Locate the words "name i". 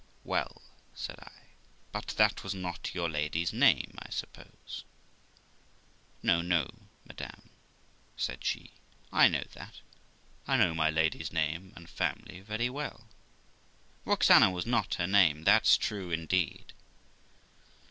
3.53-4.09